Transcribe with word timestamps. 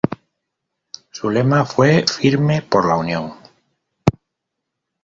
Su 1.11 1.29
Lema 1.29 1.63
fue 1.63 2.05
"Firme 2.07 2.63
por 2.63 2.87
la 2.87 2.95
Unión". 2.97 3.35